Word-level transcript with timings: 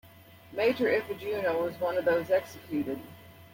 Major 0.51 0.85
Ifejuna 0.87 1.55
was 1.61 1.79
one 1.79 1.95
of 1.95 2.05
those 2.05 2.31
executed. 2.31 2.99